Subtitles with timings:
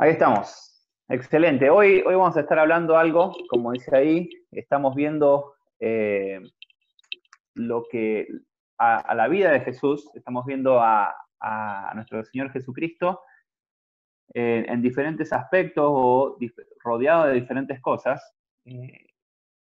[0.00, 0.86] Ahí estamos.
[1.08, 1.70] Excelente.
[1.70, 6.40] Hoy, hoy vamos a estar hablando algo, como dice ahí, estamos viendo eh,
[7.54, 8.28] lo que
[8.78, 11.12] a, la vida de Jesús, estamos viendo a,
[11.96, 13.22] nuestro Señor Jesucristo
[14.34, 16.38] en diferentes aspectos o
[16.84, 18.22] rodeado de diferentes cosas.
[18.66, 19.04] Eh,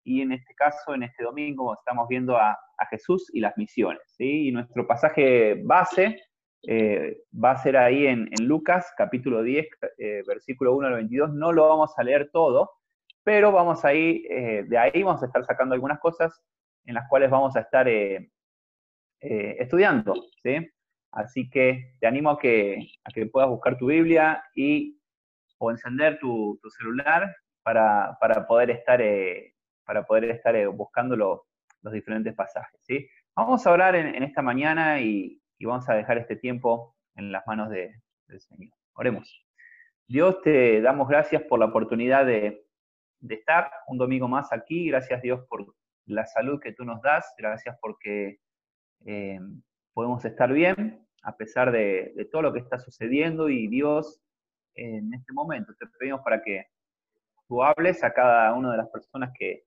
[0.03, 2.57] y en este caso, en este domingo, estamos viendo a,
[2.89, 4.01] Jesús y las misiones.
[4.07, 4.49] ¿sí?
[4.49, 6.21] Y nuestro pasaje base
[6.63, 9.67] eh, va a ser ahí en, Lucas capítulo 10,
[9.97, 11.33] eh, versículo 1 al 22.
[11.33, 12.71] No lo vamos a leer todo,
[13.23, 16.41] pero vamos ahí, eh, de ahí vamos a estar sacando algunas cosas
[16.85, 17.87] en las cuales vamos a estar
[19.19, 20.13] estudiando.
[20.43, 20.69] ¿sí?
[21.11, 24.99] Así que te animo a que, a que puedas buscar tu Biblia y,
[25.57, 29.01] o encender tu, celular para, para, poder estar,
[29.85, 32.79] para poder estar buscando los diferentes pasajes.
[32.83, 33.07] ¿sí?
[33.35, 37.45] Vamos a orar en esta mañana y, y vamos a dejar este tiempo en las
[37.47, 38.73] manos del Señor.
[38.93, 39.43] Oremos.
[40.07, 42.65] Dios, te damos gracias por la oportunidad de,
[43.27, 44.87] estar un domingo más aquí.
[44.87, 47.33] Gracias Dios por la salud que tú nos das.
[47.37, 48.39] Gracias porque
[49.05, 49.39] eh,
[49.93, 53.49] podemos estar bien a pesar de, todo lo que está sucediendo.
[53.49, 54.21] Y Dios,
[54.75, 56.67] en este momento te pedimos para que
[57.47, 59.63] tú hables a cada una de las personas que,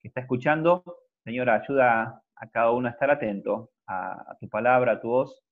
[0.00, 0.82] que está escuchando.
[1.22, 5.42] Señora, ayuda a cada uno a estar atento a, tu palabra, a tu voz.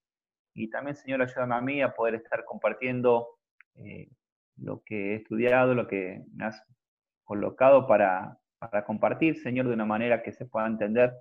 [0.55, 3.39] Y también, Señor, ayúdame a mí a poder estar compartiendo
[3.77, 4.09] eh,
[4.57, 6.63] lo que he estudiado, lo que me has
[7.25, 8.39] colocado para,
[8.87, 11.13] compartir, Señor, de una manera que se pueda entender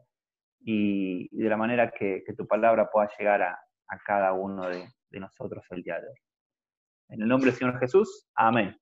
[0.61, 3.59] y, de la manera que, tu palabra pueda llegar a,
[4.05, 4.87] cada uno de,
[5.19, 6.15] nosotros el día de hoy.
[7.09, 8.75] En el nombre del Señor Jesús, amén.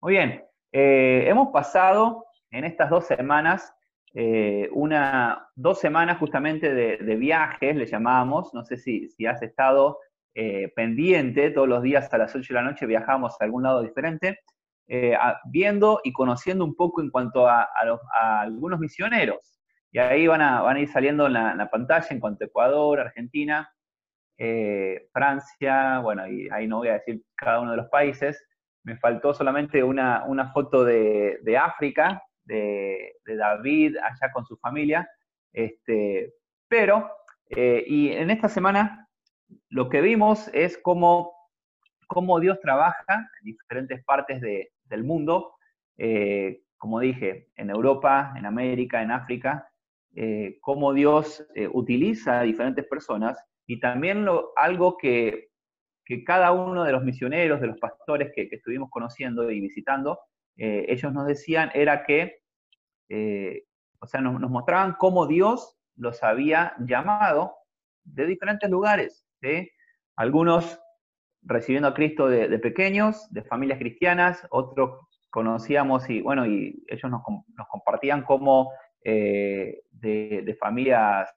[0.00, 3.73] Muy bien, eh, hemos pasado en estas dos semanas
[4.16, 9.98] eh, una, dos semanas justamente de, viajes, le llamábamos, no sé si, si has estado
[10.34, 13.82] eh, pendiente, todos los días a las 8 de la noche viajamos a algún lado
[13.82, 14.38] diferente,
[14.86, 17.68] eh, viendo y conociendo un poco en cuanto a,
[18.40, 19.60] algunos misioneros.
[19.90, 23.00] Y ahí van a, van a ir saliendo en la, pantalla en cuanto a Ecuador,
[23.00, 23.68] Argentina,
[25.12, 28.44] Francia, bueno, y ahí no voy a decir cada uno de los países.
[28.84, 35.08] Me faltó solamente una, una foto de, de África, de, David allá con su familia.
[35.52, 36.34] Este,
[36.68, 37.10] pero,
[37.50, 39.08] eh, y en esta semana
[39.68, 41.32] lo que vimos es cómo,
[42.08, 45.54] cómo Dios trabaja en diferentes partes del mundo,
[45.96, 49.68] eh, como dije, en Europa, en América, en África,
[50.16, 55.48] eh, cómo Dios utiliza a diferentes personas y también lo, algo que,
[56.26, 60.18] cada uno de los misioneros, de los pastores que estuvimos conociendo y visitando,
[60.56, 62.40] eh, ellos nos decían era que,
[63.08, 63.64] eh,
[64.00, 67.54] o sea, nos, mostraban cómo Dios los había llamado
[68.04, 69.26] de diferentes lugares,
[70.16, 70.78] Algunos
[71.42, 77.22] recibiendo a Cristo de, pequeños, de familias cristianas, otros conocíamos y, bueno, y ellos nos,
[77.68, 78.70] compartían como
[79.04, 81.32] eh, de, familias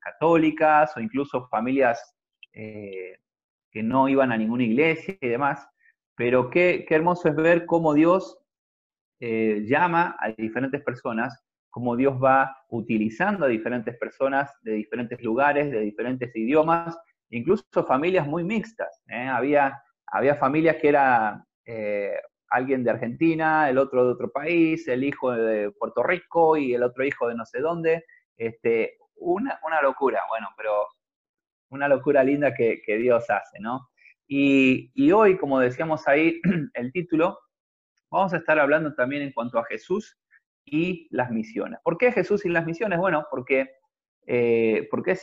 [0.00, 2.16] católicas o incluso familias
[2.52, 5.66] que no iban a ninguna iglesia y demás.
[6.16, 8.39] Pero qué, qué hermoso es ver cómo Dios
[9.20, 11.38] eh, llama a diferentes personas,
[11.68, 16.98] como Dios va utilizando a diferentes personas de diferentes lugares, de diferentes idiomas,
[17.28, 19.02] incluso familias muy mixtas.
[19.08, 19.28] ¿eh?
[19.28, 22.14] Había, había familias que era eh,
[22.48, 26.82] alguien de Argentina, el otro de otro país, el hijo de Puerto Rico y el
[26.82, 28.04] otro hijo de no sé dónde.
[28.38, 30.72] Este, una, una locura, bueno, pero
[31.68, 33.90] una locura linda que, Dios hace, ¿no?
[34.26, 36.40] Y, y, hoy, como decíamos ahí,
[36.74, 37.38] el título
[38.10, 40.18] Vamos a estar hablando también en cuanto a Jesús
[40.64, 41.78] y las misiones.
[41.82, 42.98] ¿Por qué Jesús y las misiones?
[42.98, 43.70] Bueno, porque,
[44.26, 45.16] eh, porque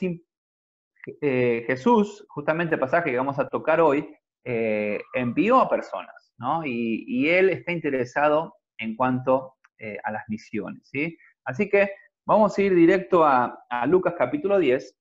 [1.21, 4.09] eh, Jesús, justamente el pasaje que vamos a tocar hoy,
[4.43, 6.65] eh, envió a personas, ¿no?
[6.65, 9.55] Y, él está interesado en cuanto
[10.03, 11.15] a las misiones, ¿sí?
[11.43, 11.91] Así que
[12.25, 14.97] vamos a ir directo a, a Lucas capítulo 10,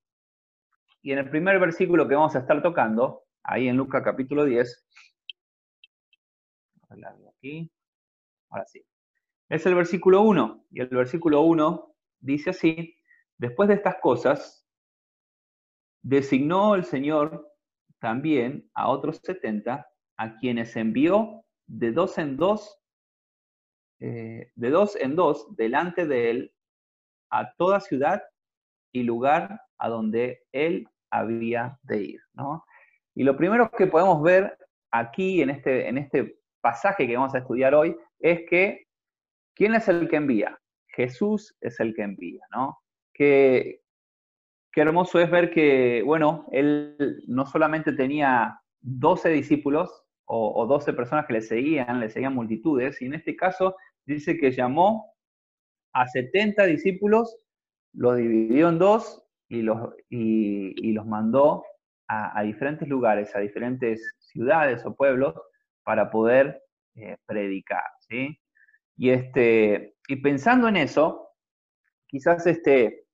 [1.01, 4.87] y en el primer versículo que vamos a estar tocando, ahí en Lucas capítulo 10,
[7.37, 7.71] aquí,
[8.49, 8.83] Ahora sí.
[9.49, 10.65] Es el versículo 1.
[10.71, 12.95] Y el versículo 1 dice así,
[13.37, 14.65] después de estas cosas,
[16.01, 17.47] designó el Señor
[17.99, 22.79] también a otros 70, a quienes envió de dos en dos,
[23.99, 26.53] eh, de dos en dos, delante de él,
[27.29, 28.23] a toda ciudad
[28.91, 32.21] y lugar a donde él había de ir.
[32.33, 32.63] ¿no?
[33.15, 34.57] Y lo primero que podemos ver
[34.91, 38.87] aquí en este, en este pasaje que vamos a estudiar hoy es que,
[39.55, 40.59] ¿quién es el que envía?
[40.87, 42.79] Jesús es el que envía, ¿no?
[43.13, 43.81] Qué,
[44.73, 51.25] qué hermoso es ver que, bueno, él no solamente tenía 12 discípulos, o, 12 personas
[51.25, 55.15] que le seguían, le seguían multitudes, y en este caso dice que llamó
[55.93, 57.37] a 70 discípulos,
[57.93, 61.63] los dividió en dos y los, y, los mandó
[62.09, 65.33] a, diferentes lugares, a diferentes ciudades o pueblos
[65.87, 66.61] para poder
[66.95, 67.85] eh, predicar.
[68.09, 68.37] ¿sí?
[68.97, 71.29] Y, este, y pensando en eso,
[72.07, 73.05] quizás este,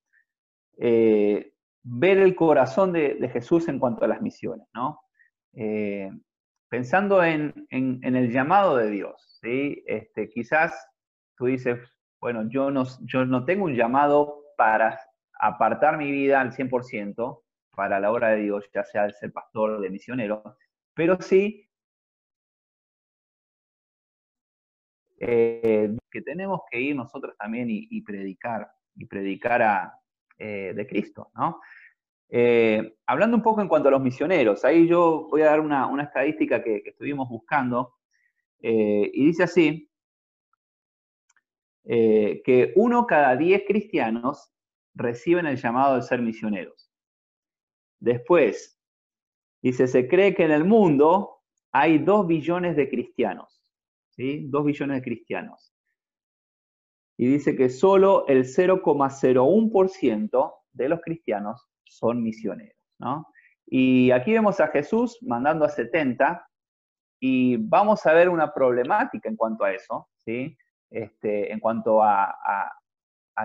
[0.79, 1.53] eh,
[1.83, 5.01] ver el corazón de, Jesús en cuanto a las misiones, ¿no?
[5.53, 6.09] Eh,
[6.67, 9.83] pensando en, el llamado de Dios, ¿sí?
[9.85, 10.73] Este, quizás
[11.37, 11.79] tú dices,
[12.19, 14.99] bueno, yo no, yo no tengo un llamado para
[15.39, 17.43] apartar mi vida al 100%
[17.75, 20.57] para la obra de Dios, ya sea de ser pastor o de misionero,
[20.95, 21.69] pero sí
[25.25, 29.99] eh, que tenemos que ir nosotros también y, predicar, y predicar a,
[30.37, 31.61] eh, de Cristo, ¿no?
[32.29, 36.03] Eh, hablando un poco en cuanto a los misioneros, ahí yo voy a dar una,
[36.03, 37.93] estadística que, estuvimos buscando,
[38.59, 39.89] y dice así,
[41.85, 44.53] que uno cada diez cristianos
[44.95, 46.89] reciben el llamado de ser misioneros.
[47.99, 48.79] Después,
[49.61, 51.41] dice, se cree que en el mundo
[51.71, 53.62] hay dos billones de cristianos,
[54.15, 54.47] ¿sí?
[54.49, 55.73] Dos billones de cristianos.
[57.17, 62.75] Y dice que solo el 0,01% de los cristianos son misioneros.
[63.65, 66.47] Y aquí vemos a Jesús mandando a 70
[67.19, 70.09] y vamos a ver una problemática en cuanto a eso.
[70.89, 72.35] Este, en cuanto a,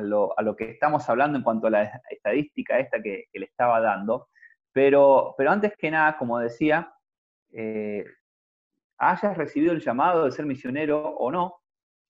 [0.00, 4.28] lo, que estamos hablando, en cuanto a la estadística esta que, le estaba dando.
[4.72, 6.92] Pero, pero antes que nada, como decía,
[7.52, 8.04] eh,
[8.98, 11.56] hayas recibido el llamado de ser misionero o no,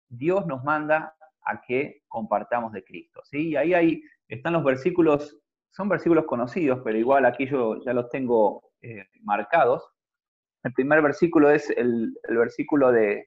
[0.08, 3.20] Dios nos manda a que compartamos de Cristo.
[3.24, 3.50] ¿sí?
[3.50, 5.38] Y ahí, ahí están los versículos
[5.70, 9.88] son versículos conocidos, pero igual aquí yo ya los tengo eh, marcados.
[10.62, 13.26] El primer versículo es el, versículo de,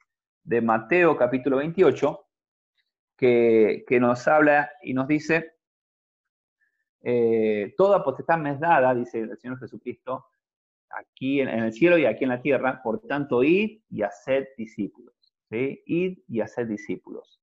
[0.62, 2.25] Mateo capítulo 28,
[3.16, 5.54] que, nos habla y nos dice,
[7.04, 10.25] eh, toda potestad me es dada, dice el Señor Jesucristo,
[10.99, 15.15] aquí en, el cielo y aquí en la tierra, por tanto, id y haced discípulos.
[15.49, 15.81] ¿sí?
[15.85, 17.41] Id y haced discípulos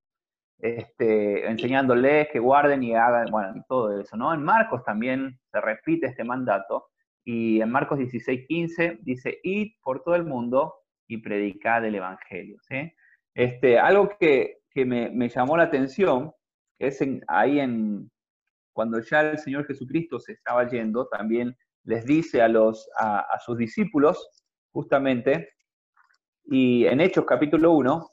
[0.58, 4.34] este, enseñándoles que guarden y hagan, bueno, todo eso, ¿no?
[4.34, 6.88] En Marcos también se repite este mandato,
[7.24, 10.74] y en Marcos 16, 15 dice, id por todo el mundo
[11.06, 12.92] y predicad el Evangelio, ¿sí?
[13.34, 16.32] Este, algo que, me, llamó la atención
[16.78, 18.10] es ahí en,
[18.72, 23.58] cuando ya el Señor Jesucristo se estaba yendo, también les dice a, los, a, sus
[23.58, 24.28] discípulos,
[24.72, 25.50] justamente,
[26.44, 28.10] y en Hechos capítulo 1,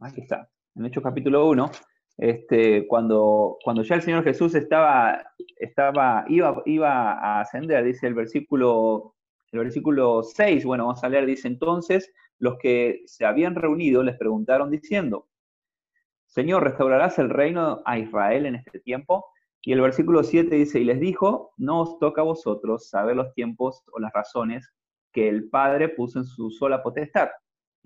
[0.00, 1.70] Aquí está, en Hechos capítulo 1,
[2.18, 8.14] este, cuando, cuando ya el Señor Jesús estaba, estaba, iba, iba a ascender, dice el
[8.14, 9.14] versículo,
[9.52, 14.16] el versículo 6, bueno, vamos a leer, dice entonces, los que se habían reunido les
[14.16, 15.28] preguntaron diciendo,
[16.26, 19.26] Señor, ¿restaurarás el reino a Israel en este tiempo?
[19.62, 23.32] Y el versículo 7 dice, y les dijo, no os toca a vosotros saber los
[23.34, 24.72] tiempos o las razones
[25.12, 27.28] que el Padre puso en su sola potestad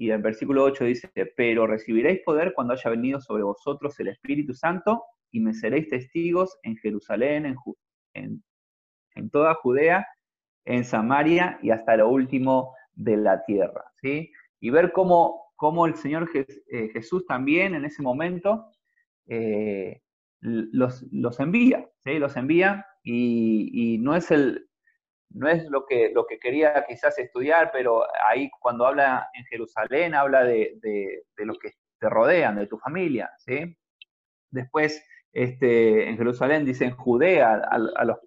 [0.01, 4.55] y el versículo 8 dice, pero recibiréis poder cuando haya venido sobre vosotros el Espíritu
[4.55, 7.55] Santo y me seréis testigos en Jerusalén,
[8.15, 8.43] en,
[9.15, 10.07] en, toda Judea,
[10.65, 13.93] en Samaria y hasta lo último de la tierra.
[14.01, 14.33] ¿sí?
[14.61, 18.67] Y ver cómo, cómo el Señor eh, Jesús también en ese momento
[19.27, 20.03] eh,
[20.41, 22.19] los, los, envía, ¿sí?
[22.19, 24.71] los envía y, y no es el,
[25.31, 30.15] no es lo que, lo que quería quizás estudiar, pero ahí cuando habla en Jerusalén,
[30.15, 33.77] habla de, de, los que te rodean, de tu familia, ¿sí?
[34.51, 38.19] Después, este, en Jerusalén dice en Judea, a, los,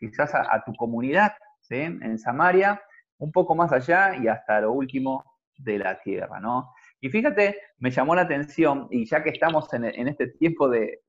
[0.00, 1.76] quizás a, tu comunidad, ¿sí?
[1.76, 2.82] En Samaria,
[3.18, 5.24] un poco más allá y hasta lo último
[5.58, 6.72] de la tierra, ¿no?
[7.00, 11.00] Y fíjate, me llamó la atención, y ya que estamos en, este tiempo de,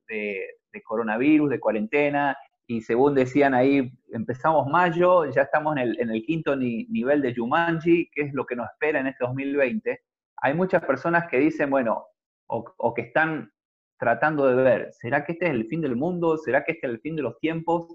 [0.84, 2.38] coronavirus, de cuarentena,
[2.68, 8.22] y según decían ahí, empezamos mayo, ya estamos en el, quinto nivel de Jumanji, que
[8.22, 10.02] es lo que nos espera en este 2020.
[10.42, 12.06] Hay muchas personas que dicen, bueno,
[12.48, 13.52] o, que están
[13.98, 16.38] tratando de ver, ¿será que este es el fin del mundo?
[16.38, 17.88] ¿Será que este es el fin de los tiempos?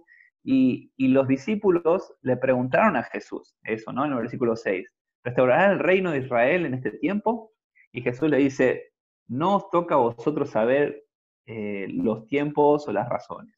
[0.42, 4.04] Y, los discípulos le preguntaron a Jesús eso, ¿no?
[4.04, 4.86] En el versículo 6,
[5.24, 7.52] ¿restaurará el reino de Israel en este tiempo?
[7.92, 8.92] Y Jesús le dice,
[9.26, 11.04] no os toca a vosotros saber
[11.46, 13.54] eh, los tiempos o las razones.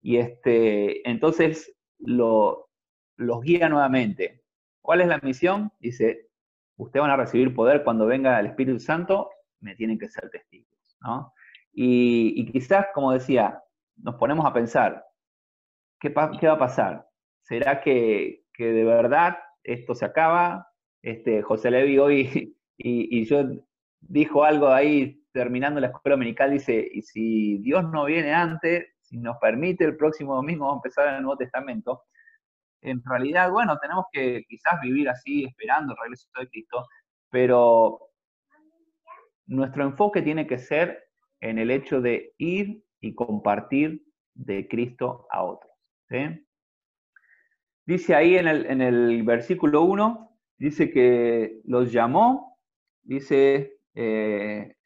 [0.00, 2.70] Y este, entonces lo,
[3.16, 4.42] los guía nuevamente.
[4.80, 5.72] ¿Cuál es la misión?
[5.80, 6.28] Dice,
[6.76, 9.30] ustedes van a recibir poder cuando venga el Espíritu Santo,
[9.60, 10.78] me tienen que ser testigos.
[11.00, 11.32] ¿no?
[11.72, 13.62] Y, quizás, como decía,
[13.96, 15.04] nos ponemos a pensar,
[16.00, 17.08] ¿qué, va a pasar?
[17.42, 19.38] ¿Será que, de verdad
[19.72, 20.66] esto se acaba?
[21.02, 23.44] Este, José Levi hoy y, yo
[24.00, 29.18] dijo algo ahí terminando la escuela dominical, dice, y si Dios no viene antes, si
[29.18, 32.02] nos permite el próximo domingo vamos a empezar el Nuevo Testamento,
[32.80, 36.86] en realidad, bueno, tenemos que quizás vivir así, esperando el regreso de Cristo,
[37.30, 38.10] pero
[39.46, 41.04] nuestro enfoque tiene que ser
[41.40, 45.72] en el hecho de ir y compartir de Cristo a otros.
[47.88, 48.46] Dice ahí en
[48.82, 52.58] el, versículo 1, dice que los llamó,
[53.02, 54.76] dice eh,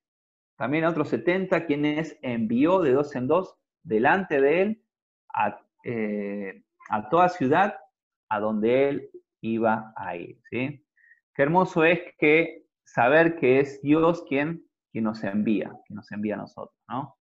[0.57, 4.85] también otros 70, quienes envió de dos en dos delante de él
[5.35, 6.63] a, eh,
[7.11, 7.75] toda ciudad
[8.29, 10.41] a donde él iba a ir.
[10.49, 10.81] Qué
[11.35, 16.39] hermoso es que saber que es Dios quien, quien nos envía, que nos envía a
[16.39, 16.79] nosotros.
[16.87, 17.17] ¿no?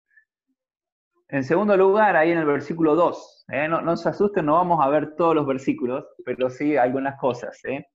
[1.31, 3.65] En segundo lugar, ahí en el versículo 2, ¿eh?
[3.69, 7.57] no, se asusten, no vamos a ver todos los versículos, pero sí algunas cosas.
[7.63, 7.87] ¿eh?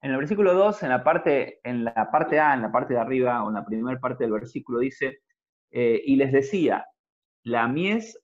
[0.00, 3.00] En el versículo 2, en la, parte, en la parte A, en la parte de
[3.00, 5.22] arriba, o en la primera parte del versículo, dice,
[5.72, 6.86] eh, y les decía,
[7.42, 8.16] la mies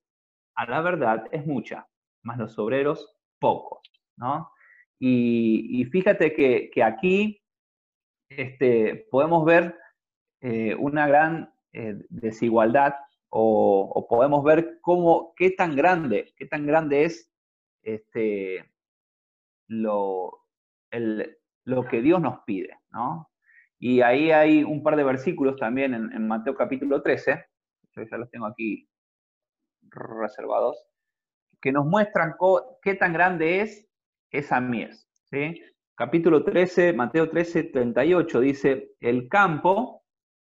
[0.55, 1.89] a la verdad es mucha,
[2.23, 3.81] más los obreros pocos.
[4.19, 4.53] ¿no?
[5.00, 7.43] Y, fíjate que, aquí
[8.29, 9.77] este, podemos ver
[10.79, 11.53] una gran
[12.09, 12.95] desigualdad
[13.30, 17.32] o, podemos ver cómo, qué tan grande, qué tan grande es
[17.82, 18.70] este,
[19.68, 20.46] lo,
[21.64, 23.30] lo que Dios nos pide, ¿no?
[23.78, 27.46] Y ahí hay un par de versículos también en, Mateo capítulo 13,
[27.96, 28.87] yo ya los tengo aquí
[29.80, 30.84] reservados,
[31.62, 32.34] que nos muestran
[32.82, 33.88] qué tan grande es
[34.30, 35.08] esa mies.
[35.30, 35.62] ¿sí?
[35.94, 40.00] Capítulo 13, Mateo 13, 38 dice, el campo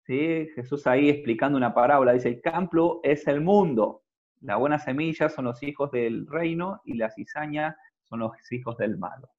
[0.07, 4.03] Jesús ahí explicando una parábola, dice, el campo es el mundo,
[4.41, 8.97] la buena semilla son los hijos del reino y la cizaña son los hijos del
[8.97, 9.29] malo,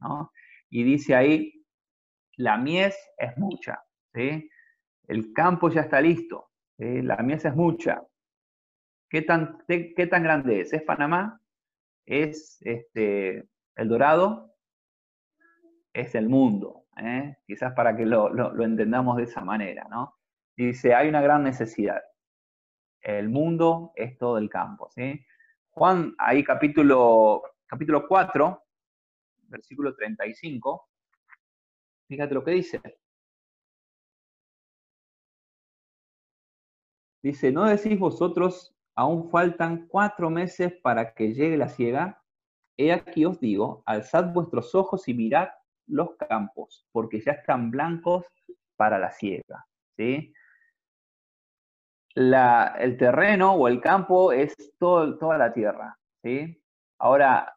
[0.69, 1.65] Y dice ahí,
[2.37, 3.83] la mies es mucha,
[4.13, 8.03] El campo ya está listo, la mies es mucha.
[9.09, 10.73] ¿Qué tan, qué, tan grande es?
[10.75, 11.41] ¿Es Panamá?
[12.05, 14.55] ¿Es este, El Dorado?
[15.95, 17.39] Es el mundo, ¿eh?
[17.47, 20.18] quizás para que lo, lo entendamos de esa manera, ¿no?
[20.67, 22.03] Dice, hay una gran necesidad.
[23.01, 24.91] El mundo es todo el campo.
[24.91, 25.25] ¿sí?
[25.71, 28.65] Juan, ahí capítulo, capítulo 4,
[29.45, 30.89] versículo 35,
[32.09, 32.81] fíjate lo que dice.
[37.23, 42.23] Dice, ¿no decís vosotros, aún faltan cuatro meses para que llegue la ciega?
[42.77, 45.49] He aquí os digo, alzad vuestros ojos y mirad
[45.87, 48.25] los campos, porque ya están blancos
[48.77, 49.67] para la ciega.
[49.97, 50.33] ¿sí?
[52.19, 55.97] El terreno o el campo es todo, toda la tierra.
[56.23, 56.61] ¿sí?
[56.99, 57.57] Ahora,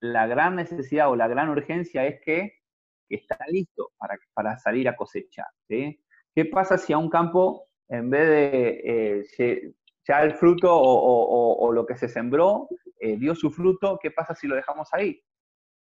[0.00, 2.60] la gran necesidad o la gran urgencia es que,
[3.08, 3.92] está listo
[4.34, 5.46] para, salir a cosechar.
[5.68, 6.02] ¿sí?
[6.34, 9.74] ¿Qué pasa si a un campo, en vez de eh,
[10.08, 14.48] ya el fruto o, lo que se sembró eh, dio su fruto, qué pasa si
[14.48, 15.22] lo dejamos ahí?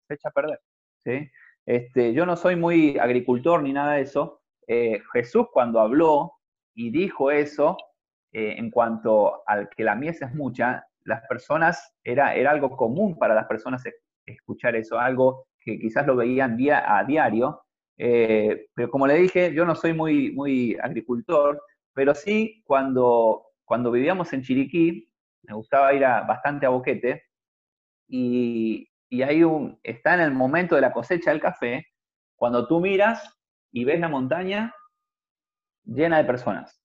[0.08, 0.60] Se echa a perder.
[1.04, 1.30] ¿sí?
[1.64, 4.42] Este, yo no soy muy agricultor ni nada de eso.
[4.66, 6.32] Eh, Jesús cuando habló
[6.74, 7.76] y dijo eso,
[8.32, 13.18] eh, en cuanto al que la mies es mucha, las personas, era, era algo común
[13.18, 13.82] para las personas
[14.26, 17.62] escuchar eso, algo que quizás lo veían día a diario,
[17.98, 23.90] eh, pero como le dije, yo no soy muy, muy agricultor, pero sí cuando, cuando
[23.90, 25.10] vivíamos en Chiriquí,
[25.42, 27.24] me gustaba ir bastante a Boquete,
[28.08, 31.86] y, y ahí un, está en el momento de la cosecha del café,
[32.36, 33.38] cuando tú miras
[33.72, 34.74] y ves la montaña
[35.84, 36.82] llena de personas,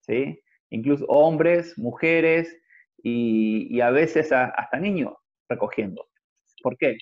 [0.00, 0.40] ¿sí?
[0.70, 2.56] Incluso hombres, mujeres
[3.02, 5.14] y, a veces hasta niños
[5.48, 6.08] recogiendo.
[6.62, 6.96] ¿Por qué?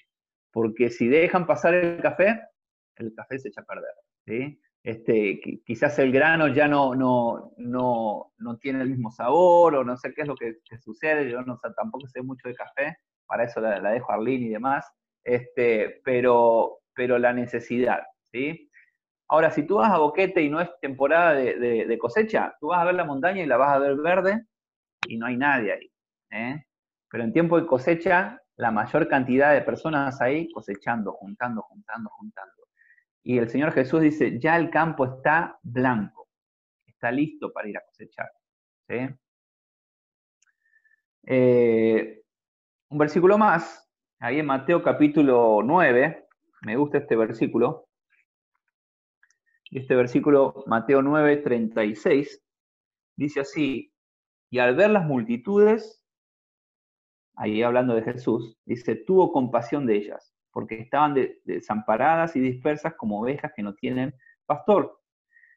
[0.52, 2.40] Porque si dejan pasar el café,
[2.97, 3.94] el café se echa a perder.
[4.26, 4.61] ¿sí?
[4.83, 9.97] Este, quizás el grano ya no, no, no, no, tiene el mismo sabor o no
[9.97, 13.62] sé qué es lo que, sucede, yo no tampoco sé mucho de café, para eso
[13.62, 14.87] la, dejo a Arlene y demás,
[15.23, 18.71] este, pero, pero la necesidad, ¿sí?
[19.34, 22.84] Ahora, si tú vas a Boquete y no es temporada de, cosecha, tú vas a
[22.84, 24.46] ver la montaña y la vas a ver verde
[25.08, 25.92] y no hay nadie ahí.
[26.30, 26.64] ¿eh?
[27.10, 32.68] Pero en tiempo de cosecha, la mayor cantidad de personas ahí cosechando, juntando, juntando, juntando.
[33.24, 36.28] Y el Señor Jesús dice, ya el campo está blanco,
[36.86, 38.30] está listo para ir a cosechar.
[41.26, 42.22] Eh,
[42.88, 46.28] un versículo más, ahí en Mateo capítulo 9,
[46.60, 47.88] me gusta este versículo,
[49.78, 52.43] este versículo, Mateo 9, 36,
[53.16, 53.93] dice así,
[54.50, 56.02] y al ver las multitudes,
[57.37, 61.14] ahí hablando de Jesús, dice, tuvo compasión de ellas, porque estaban
[61.45, 64.14] desamparadas y dispersas como ovejas que no tienen
[64.47, 65.00] pastor.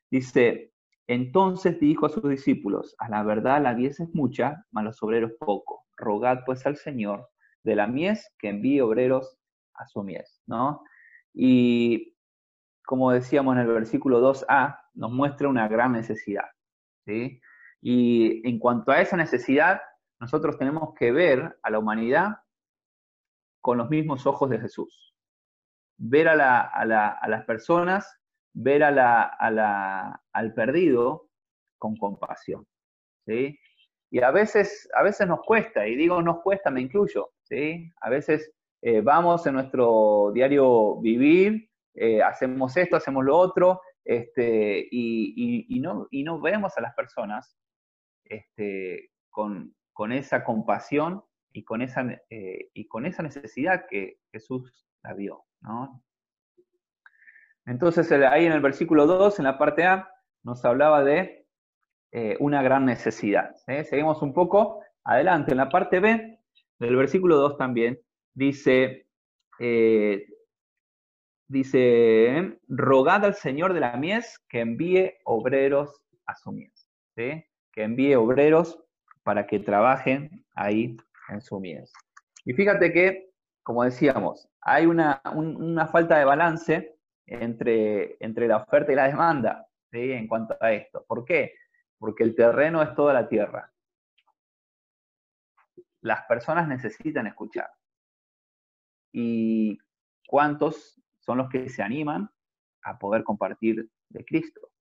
[0.10, 0.74] Dice,
[1.06, 5.34] entonces dijo a sus discípulos, a la verdad la mies es mucha, mas los obreros
[5.40, 5.86] poco.
[5.96, 7.30] Rogad pues al Señor
[7.64, 9.38] de la mies que envíe obreros
[9.76, 10.82] a su mies, ¿no?
[11.34, 12.17] Y
[12.88, 16.46] como decíamos en el versículo 2a, nos muestra una gran necesidad,
[17.06, 17.42] ¿sí?
[17.82, 19.82] Y en cuanto a esa necesidad,
[20.22, 22.38] nosotros tenemos que ver a la humanidad
[23.60, 25.14] con los mismos ojos de Jesús.
[25.98, 28.10] Ver a, las personas,
[28.54, 31.30] ver a al perdido
[31.78, 32.66] con compasión.
[33.26, 33.60] ¿sí?
[34.10, 37.32] Y a veces, a veces nos cuesta, y digo nos cuesta, me incluyo.
[37.44, 37.92] ¿sí?
[38.00, 38.50] A veces
[38.82, 46.08] eh, vamos en nuestro diario vivir, eh, hacemos esto, hacemos lo otro, este, y, no,
[46.12, 47.58] y no vemos a las personas
[48.24, 54.88] este, con, con esa compasión y con esa, eh, y con esa necesidad que Jesús
[55.04, 55.44] la vio.
[55.62, 56.04] ¿no?
[57.66, 60.10] Entonces ahí en el versículo 2, en la parte A,
[60.44, 61.48] nos hablaba de
[62.12, 63.56] eh, una gran necesidad.
[63.56, 65.52] Seguimos un poco adelante.
[65.52, 66.40] En la parte B
[66.78, 68.00] del versículo 2 también
[68.36, 69.08] dice,
[71.48, 76.88] dice, rogad al Señor de la mies que envíe obreros a su mies.
[77.16, 78.84] Que envíe obreros
[79.24, 80.98] para que trabajen ahí
[81.30, 81.92] en su mies.
[82.46, 83.32] Y fíjate que,
[83.64, 85.22] como decíamos, hay una,
[85.92, 91.06] falta de balance entre, entre, la oferta y la demanda en cuanto a esto.
[91.08, 91.54] ¿Por qué?
[91.98, 93.72] Porque el terreno es toda la tierra.
[96.02, 97.70] Las personas necesitan escuchar.
[99.12, 99.80] ¿Y
[100.28, 100.97] cuántos
[101.28, 102.28] son los que se animan
[102.82, 104.72] a poder compartir de Cristo?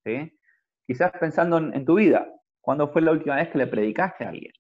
[0.86, 2.26] Quizás pensando en tu vida,
[2.66, 4.52] ¿Cuándo fue la última vez que le predicaste a alguien?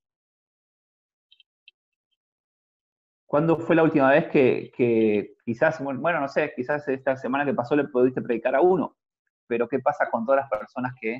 [3.26, 7.74] ¿Cuándo fue la última vez que, quizás, bueno, no sé, quizás esta semana que pasó
[7.74, 8.96] le pudiste predicar a uno,
[9.48, 11.18] pero ¿qué pasa con todas las personas que,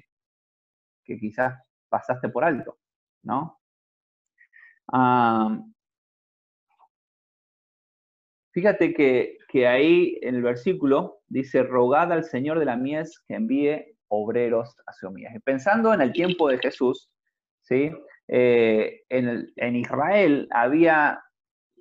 [1.04, 2.78] quizás pasaste por alto?
[3.24, 3.58] ¿No?
[8.56, 13.34] Fíjate que, que, ahí en el versículo dice, rogad al Señor de la mies que
[13.34, 17.10] envíe obreros a su Y pensando en el tiempo de Jesús,
[17.60, 17.90] ¿sí?
[18.28, 21.22] Eh, en, Israel había,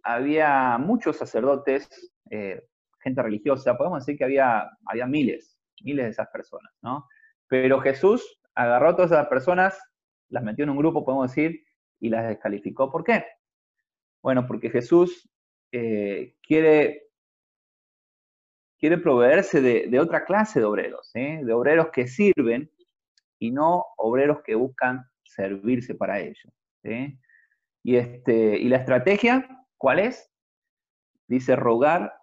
[0.04, 1.88] había muchos sacerdotes,
[2.30, 2.62] eh,
[3.02, 7.08] gente religiosa, podemos decir que había, había miles, miles de esas personas, ¿no?
[7.48, 9.80] Pero Jesús agarró a todas esas personas,
[10.28, 11.64] las metió en un grupo, podemos decir,
[12.02, 12.92] y las descalificó.
[12.92, 13.24] ¿Por qué?
[14.22, 15.30] Bueno, porque Jesús
[15.78, 17.06] eh, quiere
[18.80, 21.42] quiere proveerse de, otra clase de obreros, ¿eh?
[21.44, 22.72] de obreros que sirven
[23.40, 26.54] y no obreros que buscan servirse para ellos.
[27.84, 30.32] Y, este, y la estrategia, ¿cuál es?
[31.28, 32.14] Dice rogar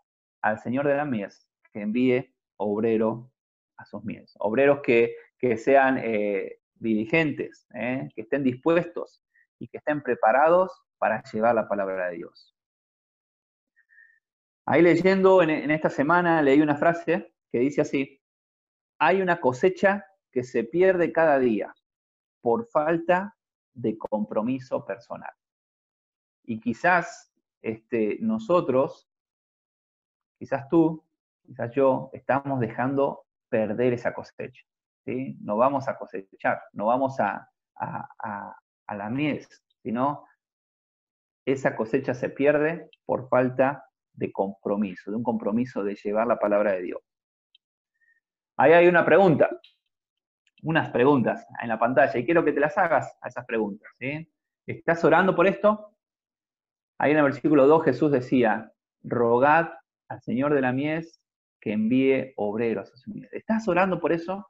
[0.40, 3.30] al Señor de la mies que envíe obrero
[3.76, 5.16] a sus mies, obreros que,
[5.56, 8.08] sean eh, dirigentes, ¿eh?
[8.14, 9.20] que estén dispuestos
[9.58, 12.54] y que estén preparados para llevar la palabra de Dios.
[14.64, 18.20] Ahí leyendo en, esta semana leí una frase que dice así,
[18.98, 21.74] hay una cosecha que se pierde cada día
[22.40, 23.36] por falta
[23.74, 25.32] de compromiso personal.
[26.44, 29.08] Y quizás este, nosotros,
[30.38, 31.04] quizás tú,
[31.44, 34.64] quizás yo, estamos dejando perder esa cosecha.
[35.04, 35.36] ¿sí?
[35.40, 39.48] No vamos a cosechar, no vamos a, a, a la mies,
[39.82, 40.24] sino
[41.44, 46.72] esa cosecha se pierde por falta de compromiso, de un compromiso de llevar la palabra
[46.72, 47.00] de Dios.
[48.56, 49.50] Ahí hay una pregunta,
[50.62, 53.90] unas preguntas en la pantalla, y quiero que te las hagas a esas preguntas.
[54.66, 55.96] ¿Estás orando por esto?
[56.98, 58.72] Ahí en el versículo 2 Jesús decía,
[59.02, 59.70] rogad
[60.08, 61.20] al Señor de la mies
[61.60, 63.32] que envíe obreros a su mies.
[63.32, 64.46] ¿Estás orando por eso?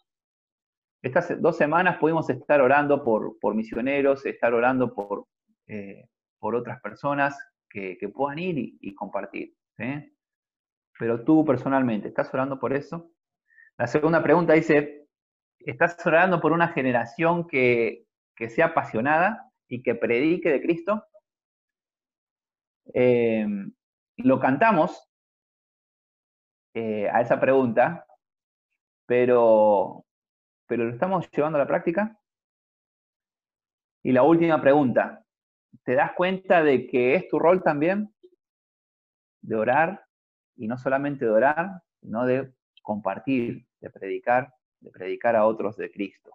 [1.01, 5.27] Estas dos semanas pudimos estar orando por, por misioneros, estar orando por,
[5.67, 7.39] eh, por otras personas
[7.73, 9.57] que, puedan ir y, compartir.
[10.99, 13.11] Pero tú personalmente, ¿estás orando por eso?
[13.79, 15.09] La segunda pregunta dice,
[15.59, 18.07] ¿estás orando por una generación que,
[18.49, 21.05] sea apasionada y que predique de Cristo?
[22.93, 23.47] Eh,
[24.17, 25.09] lo cantamos
[26.75, 28.05] eh, a esa pregunta,
[29.07, 30.05] pero,
[30.67, 32.19] pero ¿lo estamos llevando a la práctica?
[34.03, 35.22] Y la última pregunta,
[35.85, 38.15] te das cuenta de que es tu rol también
[39.41, 40.05] de orar,
[40.57, 45.91] y no solamente de orar, sino de compartir, de predicar, de predicar a otros de
[45.91, 46.33] Cristo.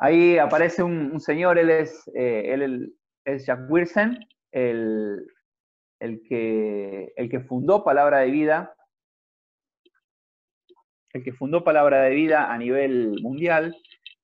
[0.00, 4.18] ahí aparece un, señor, él es, eh, él, es Jack Wilson,
[4.50, 5.26] el,
[6.00, 8.74] el, que, el que fundó Palabra de Vida,
[11.12, 13.76] el que fundó Palabra de Vida a nivel mundial,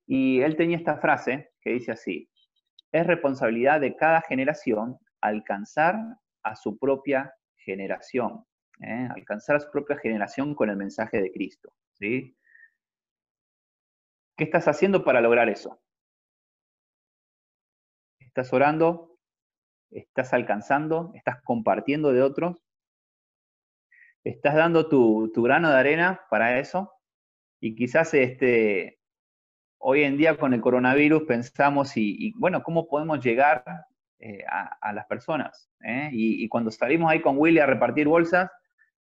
[0.07, 2.31] y él tenía esta frase que dice así,
[2.93, 5.97] es responsabilidad de cada generación alcanzar
[6.43, 8.45] a su propia generación,
[8.81, 9.09] ¿eh?
[9.15, 11.73] alcanzar a su propia generación con el mensaje de Cristo.
[11.95, 12.37] ¿sí?
[14.37, 15.81] ¿Qué estás haciendo para lograr eso?
[18.21, 19.19] ¿Estás orando?
[19.91, 21.13] ¿Estás alcanzando?
[21.15, 22.63] ¿Estás compartiendo de otros?
[24.25, 26.93] ¿Estás dando tu, grano de arena para eso?
[27.61, 28.96] Y quizás este,
[29.79, 33.65] hoy en día con el coronavirus pensamos y, bueno, ¿cómo podemos llegar
[34.19, 35.71] eh, a, las personas?
[35.85, 36.11] Eh?
[36.13, 38.51] Y, cuando salimos ahí con Willy a repartir bolsas,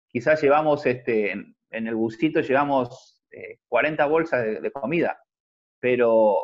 [0.09, 3.23] quizás llevamos este, en, el busito llevamos
[3.69, 5.19] 40 eh, bolsas de, comida,
[5.81, 6.37] pero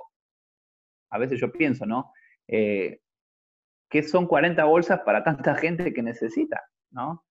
[1.10, 2.12] a veces yo pienso, ¿no?
[2.46, 7.24] ¿Qué son 40 bolsas para tanta gente que necesita, ¿no?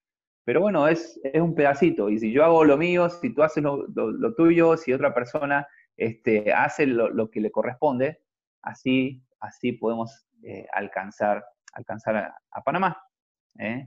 [0.48, 4.34] Pero bueno, es, un pedacito, y si yo hago lo mío, si tú haces lo,
[4.36, 8.22] tuyo, si otra persona este, hace lo, que le corresponde,
[8.62, 10.28] así, así podemos
[10.74, 13.02] alcanzar, alcanzar a, Panamá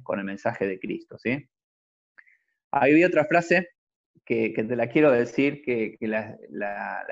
[0.03, 1.49] con el mensaje de Cristo, ¿sí?
[2.73, 3.69] Ahí otra frase
[4.25, 6.37] que, te la quiero decir, que, la,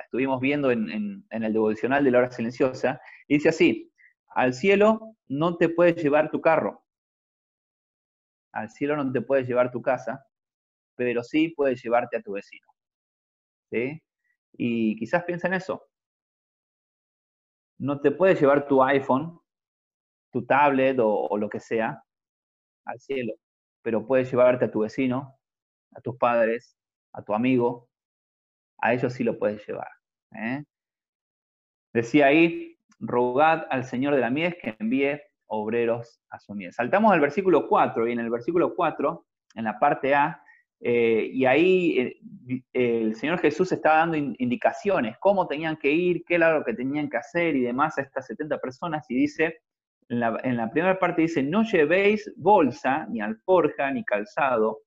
[0.04, 3.92] estuvimos viendo en, el devocional de la hora silenciosa, dice así,
[4.28, 6.84] al cielo no te puedes llevar tu carro,
[8.52, 10.24] al cielo no te puedes llevar tu casa,
[10.94, 12.66] pero sí puedes llevarte a tu vecino.
[13.70, 14.00] ¿Sí?
[14.52, 15.88] Y quizás piensa en eso.
[17.78, 19.40] No te puedes llevar tu iPhone,
[20.32, 22.02] tu tablet o lo que sea
[22.84, 23.34] al cielo,
[23.82, 25.38] pero puedes llevarte a tu vecino,
[25.94, 26.76] a tus padres,
[27.12, 27.88] a tu amigo,
[28.78, 29.88] a ellos sí lo puedes llevar.
[30.34, 30.64] ¿eh?
[31.92, 36.76] Decía ahí, rogad al Señor de la mies que envíe obreros a su mies.
[36.76, 40.42] Saltamos al versículo 4 y en el versículo 4, en la parte A,
[40.80, 46.36] eh, y ahí eh, el Señor Jesús estaba dando indicaciones, cómo tenían que ir, qué
[46.36, 49.60] era lo que tenían que hacer y demás a estas 70 personas, y dice,
[50.08, 50.20] en
[50.56, 54.82] la, primera parte dice, no llevéis bolsa, ni alforja, ni calzado,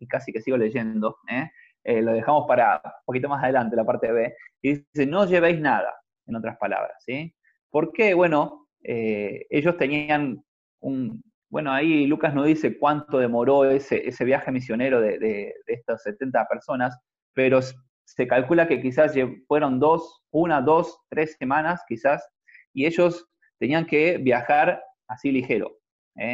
[0.00, 1.50] y casi que sigo leyendo, ¿eh?
[1.84, 5.60] Eh, lo dejamos para un poquito más adelante, la parte B, y dice, no llevéis
[5.60, 5.94] nada,
[6.26, 7.32] en otras palabras, ¿sí?
[7.70, 8.12] ¿Por qué?
[8.14, 10.42] Bueno, eh, ellos tenían
[10.80, 11.22] un,
[11.56, 16.94] bueno, ahí Lucas no dice cuánto demoró ese, viaje misionero de, estas 70 personas,
[17.32, 19.14] pero se calcula que quizás
[19.48, 22.28] fueron dos, una, dos, tres semanas quizás,
[22.74, 23.26] y ellos
[23.58, 25.78] tenían que viajar así ligero,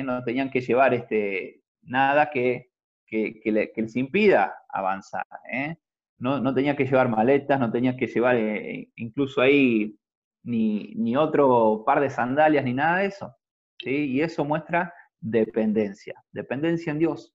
[0.03, 2.73] no tenían que llevar este, nada que
[3.45, 5.25] les impida avanzar.
[5.53, 5.77] ¿eh?
[6.19, 9.97] No, tenía que llevar maletas, no tenía que llevar eh, incluso ahí
[10.43, 13.37] ni, otro par de sandalias ni nada de eso.
[13.79, 14.15] ¿sí?
[14.15, 17.35] Y eso muestra dependencia, dependencia en Dios.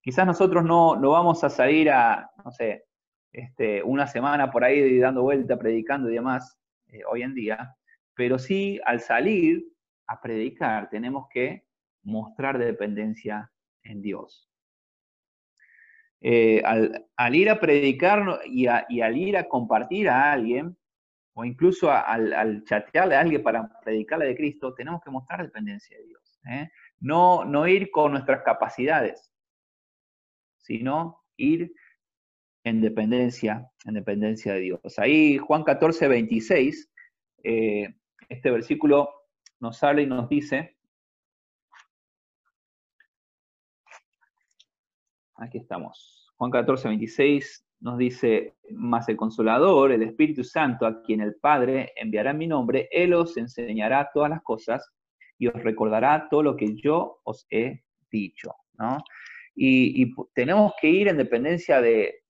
[0.00, 2.84] Quizás nosotros no, no vamos a salir a, no sé,
[3.32, 6.58] este, una semana por ahí dando vuelta, predicando y demás,
[6.88, 7.76] eh, hoy en día,
[8.14, 9.64] pero sí al salir
[10.06, 11.64] a predicar tenemos que
[12.02, 13.50] mostrar dependencia
[13.82, 14.48] en Dios.
[16.22, 20.76] Eh, al, ir a predicar y, al ir a compartir a alguien,
[21.32, 26.04] o incluso al, chatearle a alguien para predicarle de Cristo, tenemos que mostrar dependencia de
[26.04, 26.40] Dios.
[26.50, 26.70] ¿eh?
[27.00, 29.32] No, no ir con nuestras capacidades,
[30.58, 31.72] sino ir
[32.64, 34.98] en dependencia, en dependencia de Dios.
[34.98, 36.90] Ahí Juan 14, 26,
[37.44, 37.94] eh,
[38.28, 39.08] este versículo
[39.60, 40.76] nos habla y nos dice,
[45.40, 46.30] Aquí estamos.
[46.36, 51.94] Juan 14, 26 nos dice, más el consolador, el Espíritu Santo, a quien el Padre
[51.96, 54.86] enviará en mi nombre, Él os enseñará todas las cosas
[55.40, 58.54] y os recordará todo lo que yo os he dicho.
[59.56, 62.22] Y, tenemos que ir en dependencia de,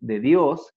[0.00, 0.74] Dios.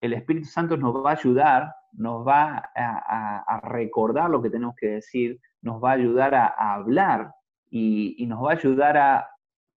[0.00, 4.88] El Espíritu Santo nos va a ayudar, nos va a, recordar lo que tenemos que
[4.88, 7.32] decir, nos va a ayudar a, hablar
[7.70, 9.30] y, nos va a ayudar a,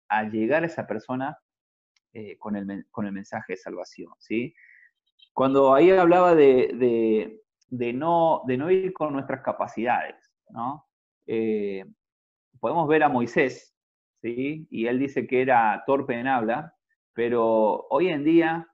[0.07, 1.37] a llegar a esa persona
[2.13, 4.13] eh, con, el, con, el, mensaje de salvación.
[4.19, 4.55] ¿sí?
[5.33, 7.42] Cuando ahí hablaba de,
[7.77, 10.15] de, no, de no ir con nuestras capacidades,
[10.49, 10.85] ¿no?
[11.25, 11.83] Eh,
[12.59, 13.75] podemos ver a Moisés,
[14.21, 14.67] ¿sí?
[14.69, 16.75] y él dice que era torpe en habla,
[17.13, 18.67] pero hoy en día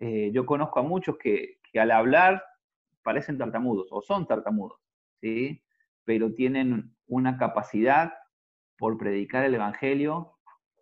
[0.00, 2.42] eh, yo conozco a muchos que, que, al hablar
[3.02, 4.80] parecen tartamudos o son tartamudos,
[5.20, 5.62] ¿sí?
[6.04, 8.12] pero tienen una capacidad
[8.78, 10.34] por predicar el Evangelio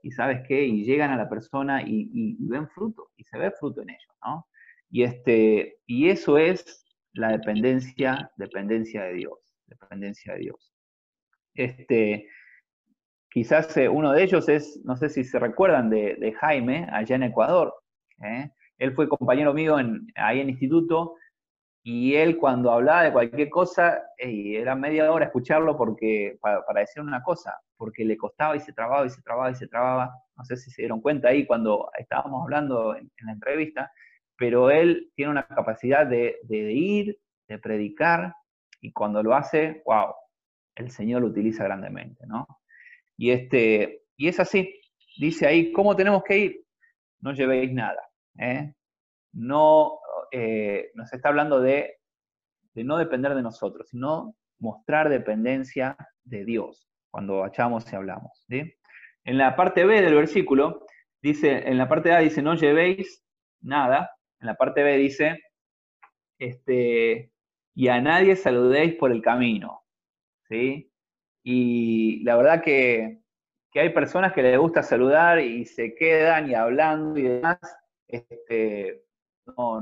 [0.03, 3.83] y sabes qué, y llegan a la persona y, ven fruto, y se ve fruto
[3.83, 4.47] en ellos, ¿no?
[4.91, 6.88] Y, este, y eso es
[7.19, 10.73] la dependencia, dependencia de Dios, dependencia de Dios.
[11.55, 12.29] Este,
[13.31, 17.25] quizás eh, uno de ellos es, no sé si se recuerdan de, Jaime, allá en
[17.25, 17.75] Ecuador.
[18.23, 18.51] ¿eh?
[18.79, 21.17] Él fue compañero mío en, ahí en instituto
[21.91, 27.23] y él cuando hablaba de cualquier cosa, era media hora escucharlo porque, para, decir una
[27.23, 30.13] cosa, porque le costaba y se trababa y se trababa y se trababa.
[30.37, 33.91] No sé si se dieron cuenta ahí cuando estábamos hablando en, la entrevista,
[34.39, 38.33] pero él tiene una capacidad de, ir, de predicar,
[38.81, 40.15] y cuando lo hace, wow,
[40.77, 42.47] el Señor lo utiliza grandemente, ¿no?
[43.17, 44.81] Y, este, y es así,
[45.19, 46.65] dice ahí, ¿cómo tenemos que ir?
[47.21, 48.01] No llevéis nada,
[48.39, 48.73] ¿eh?
[49.33, 49.99] No
[50.31, 51.97] eh, nos está hablando de,
[52.75, 58.47] no depender de nosotros, sino mostrar dependencia de Dios cuando echamos y hablamos.
[58.49, 60.87] En la parte B del versículo,
[61.21, 63.25] dice, en la parte A dice, no llevéis
[63.61, 65.39] nada, en la parte B dice,
[66.39, 67.33] este,
[67.75, 69.83] y a nadie saludéis por el camino.
[70.49, 70.93] ¿sí?
[71.43, 73.21] Y la verdad que,
[73.71, 77.59] que hay personas que les gusta saludar y se quedan y hablando y demás.
[78.07, 79.05] Este,
[79.47, 79.81] no,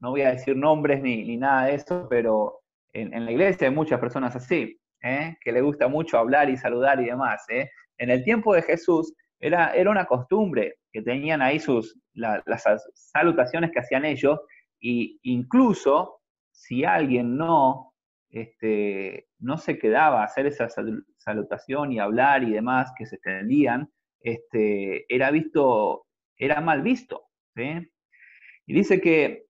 [0.00, 2.60] no voy a decir nombres ni, nada de eso, pero
[2.92, 5.36] en, la iglesia hay muchas personas así, ¿eh?
[5.40, 7.44] que le gusta mucho hablar y saludar y demás.
[7.48, 7.70] ¿eh?
[7.98, 13.70] En el tiempo de Jesús era, era una costumbre que tenían ahí sus, las salutaciones
[13.70, 14.40] que hacían ellos,
[14.80, 16.20] e incluso
[16.52, 17.94] si alguien no,
[18.30, 20.68] este, no se quedaba a hacer esa
[21.18, 27.28] salutación y hablar y demás que se extendían, este, era visto, era mal visto.
[28.66, 29.46] Y dice que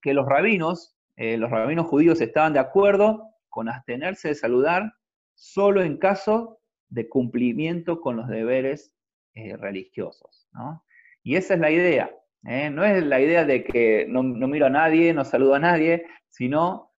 [0.00, 4.92] que los rabinos, eh, los rabinos judíos estaban de acuerdo con abstenerse de saludar
[5.34, 8.94] solo en caso de cumplimiento con los deberes
[9.38, 10.48] eh, religiosos.
[11.22, 12.10] Y esa es la idea.
[12.44, 12.70] ¿eh?
[12.70, 16.92] No es la idea de que no, miro a nadie, no saludo a nadie, sino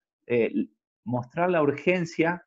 [1.04, 2.46] mostrar la urgencia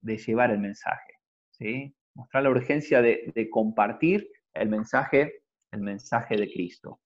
[0.00, 1.14] de llevar el mensaje.
[1.50, 1.94] ¿sí?
[2.14, 7.00] Mostrar la urgencia de, de compartir el mensaje, el mensaje de Cristo.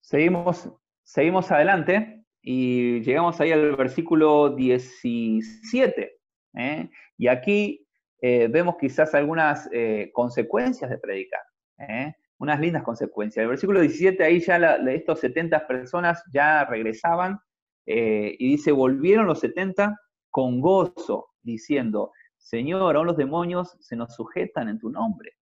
[0.00, 0.70] Seguimos,
[1.02, 6.17] seguimos adelante y llegamos ahí al versículo 17.
[6.54, 6.90] ¿Eh?
[7.16, 7.86] Y aquí
[8.20, 11.40] eh, vemos quizás algunas eh, consecuencias de predicar,
[12.38, 13.42] unas lindas consecuencias.
[13.42, 17.38] El versículo 17, ahí ya la, estos 70 personas ya regresaban
[17.86, 19.98] y dice, volvieron los 70
[20.30, 25.32] con gozo, diciendo, Señor, aún los demonios se nos sujetan en tu nombre.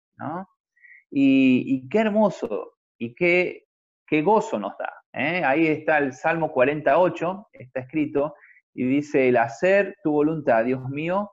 [1.11, 3.67] Y, y qué hermoso y qué
[4.07, 4.93] qué gozo nos da.
[5.13, 8.35] Ahí está el Salmo 48, está escrito,
[8.79, 11.31] y dice, el hacer tu voluntad, Dios mío,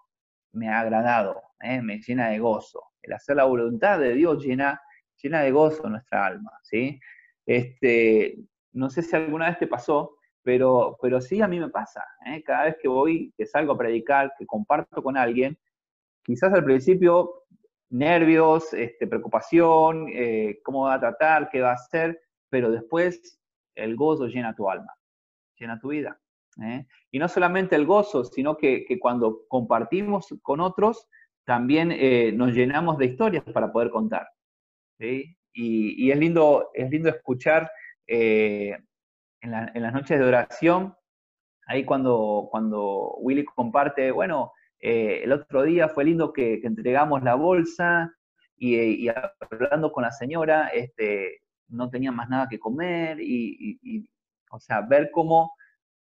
[0.53, 1.81] me ha agradado, ¿eh?
[1.81, 2.81] me llena de gozo.
[3.01, 4.81] El hacer la voluntad de Dios llena,
[5.21, 6.51] llena de gozo nuestra alma.
[6.63, 6.97] ¿sí?
[7.45, 8.37] Este,
[8.71, 12.05] no sé si alguna vez te pasó, pero, pero sí a mí me pasa.
[12.25, 12.41] ¿eh?
[12.43, 15.59] Cada vez que voy, que salgo a predicar, que comparto con alguien,
[16.23, 17.43] quizás al principio
[17.89, 20.07] nervios, este, preocupación,
[20.63, 23.37] cómo va a tratar, qué va a hacer, pero después
[23.75, 24.95] el gozo llena tu alma,
[25.59, 26.17] llena tu vida.
[26.61, 26.85] ¿Eh?
[27.11, 31.07] Y no solamente el gozo, sino que, cuando compartimos con otros,
[31.45, 34.27] también eh, nos llenamos de historias para poder contar.
[34.99, 37.69] Y, es, lindo, es lindo escuchar
[38.07, 38.77] eh,
[39.41, 40.95] en, las noches de oración,
[41.67, 48.13] ahí cuando, cuando Willy comparte, bueno, el otro día fue lindo que, entregamos la bolsa
[48.57, 54.07] y, y, hablando con la señora, este, no tenían más nada que comer y,
[54.51, 55.53] o sea, ver cómo,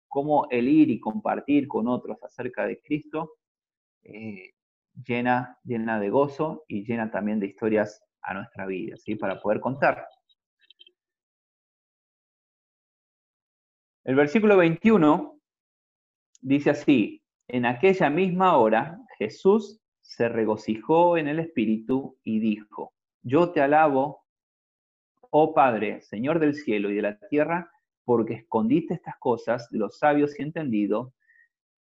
[0.08, 3.34] cómo, el ir y compartir con otros acerca de Cristo
[4.04, 4.54] eh,
[5.06, 9.16] llena, llena de gozo y llena también de historias a nuestra vida, ¿sí?
[9.16, 10.08] Para poder contar.
[14.04, 15.40] El versículo 21
[16.42, 23.52] dice así, en aquella misma hora Jesús se regocijó en el Espíritu y dijo, yo
[23.52, 24.26] te alabo,
[25.30, 27.70] oh Padre, Señor del cielo y de la tierra,
[28.08, 31.12] porque escondiste estas cosas de los sabios y entendidos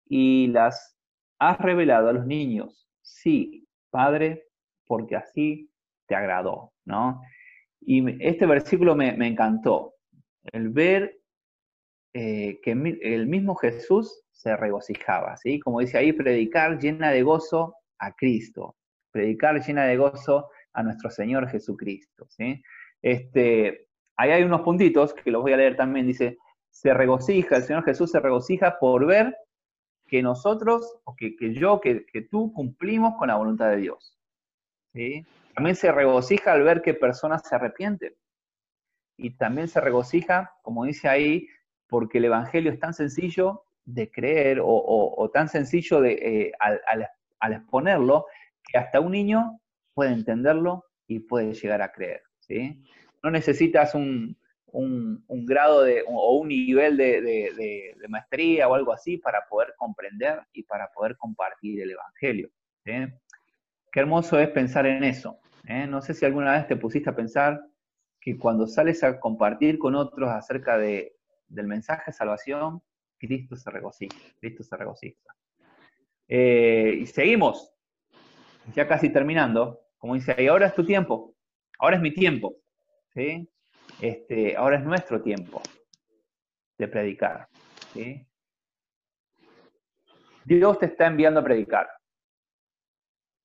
[0.06, 0.98] y las
[1.38, 2.88] has revelado a los niños.
[3.02, 4.48] Sí, Padre,
[4.86, 5.70] porque así
[6.06, 7.22] te agradó, ¿no?
[7.82, 9.96] Y este versículo me, encantó,
[10.54, 11.20] el ver
[12.14, 15.60] eh, que el mismo Jesús se regocijaba, ¿sí?
[15.60, 18.78] Como dice ahí, predicar llena de gozo a Cristo,
[19.12, 22.64] predicar llena de gozo a nuestro Señor Jesucristo, ¿sí?
[23.02, 23.87] Este,
[24.18, 26.08] ahí hay unos puntitos que los voy a leer también.
[26.08, 26.38] Dice,
[26.70, 29.38] se regocija, el Señor Jesús se regocija por ver
[30.08, 34.18] que nosotros, o que, yo, que, tú cumplimos con la voluntad de Dios.
[34.94, 35.26] ¿sí?
[35.54, 38.14] También se regocija al ver que personas se arrepienten.
[39.18, 41.48] Y también se regocija, como dice ahí,
[41.88, 48.26] porque el Evangelio es tan sencillo de creer o, tan sencillo de, eh, al, exponerlo
[48.64, 49.60] que hasta un niño
[49.94, 52.22] puede entenderlo y puede llegar a creer.
[52.40, 52.84] ¿sí?
[53.24, 54.38] No necesitas un,
[55.30, 60.90] grado de, o un nivel de, maestría o algo así para poder comprender y para
[60.94, 62.50] poder compartir el Evangelio.
[62.84, 65.40] Qué hermoso es pensar en eso.
[65.90, 67.62] No sé si alguna vez te pusiste a pensar
[68.22, 71.12] que cuando sales a compartir con otros acerca del
[71.50, 72.82] mensaje de salvación,
[73.18, 75.36] Cristo se regocija, Cristo se regocija.
[76.28, 77.74] Eh, y seguimos,
[78.76, 81.34] ya casi terminando, como dice ahí, ahora es tu tiempo,
[81.80, 82.58] ahora es mi tiempo,
[83.18, 83.50] ¿sí?
[84.00, 85.62] Este, ahora es nuestro tiempo
[86.78, 87.48] de predicar.
[90.46, 91.90] Dios te está enviando a predicar.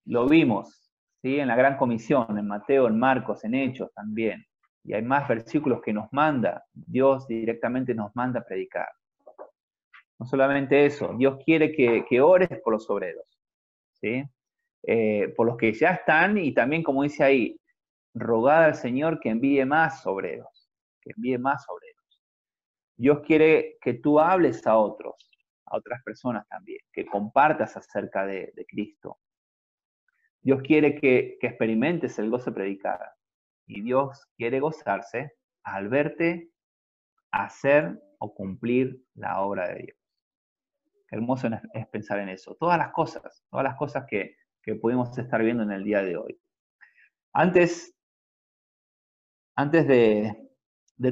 [0.05, 1.39] Lo vimos, ¿sí?
[1.39, 4.45] En la Gran Comisión, en Mateo, en Marcos, en Hechos también.
[4.85, 8.89] Y hay más versículos que nos manda, Dios directamente nos manda a predicar.
[10.19, 13.25] No solamente eso, Dios quiere que, ores por los obreros,
[13.95, 14.23] ¿sí?
[14.83, 17.62] Eh, por los que ya están y también, como dice ahí,
[18.15, 20.71] rogad al Señor que envíe más obreros,
[21.01, 22.23] que envíe más obreros.
[22.97, 25.31] Dios quiere que tú hables a otros,
[25.67, 29.19] a otras personas también, que compartas acerca de, Cristo.
[30.41, 33.01] Dios quiere que, experimentes el gozo de predicar.
[33.67, 36.51] Y Dios quiere gozarse al verte
[37.31, 40.03] hacer o cumplir la obra de Dios
[41.13, 42.57] hermoso es pensar en eso.
[42.59, 46.17] Todas las cosas, todas las cosas que, que pudimos estar viendo en el día de
[46.17, 46.41] hoy.
[47.35, 47.95] Antes,
[49.57, 50.51] antes de,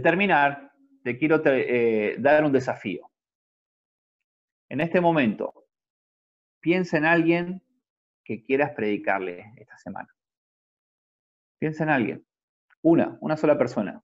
[0.03, 0.73] terminar,
[1.03, 3.11] te quiero eh, dar un desafío.
[4.69, 5.67] En este momento,
[6.61, 7.63] piensa en alguien
[8.25, 10.09] que quieras predicarle esta semana.
[11.59, 12.27] Piensa en alguien.
[12.83, 14.03] Una, una sola persona.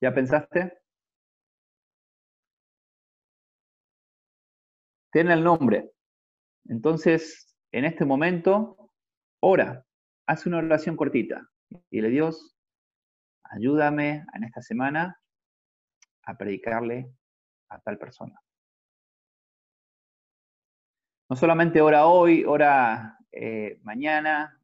[0.00, 0.78] ¿Ya pensaste?
[5.10, 5.92] Ten el nombre.
[6.66, 8.90] Entonces, en este momento,
[9.40, 9.86] ora,
[10.26, 11.48] haz una oración cortita.
[11.90, 12.56] Y le Dios,
[13.44, 15.20] ayúdame en esta semana
[16.22, 17.10] a predicarle
[17.68, 18.40] a tal persona.
[21.28, 24.60] No solamente ora hoy, ora eh, mañana,